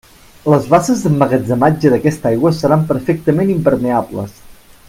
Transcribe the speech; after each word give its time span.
Les 0.51 0.63
basses 0.73 1.03
d'emmagatzematge 1.07 1.93
d'aquesta 1.95 2.29
aigua 2.31 2.55
seran 2.63 2.89
perfectament 2.93 3.55
impermeables. 3.61 4.39